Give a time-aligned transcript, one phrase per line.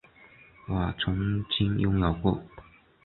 [0.67, 2.41] 我曾经拥有过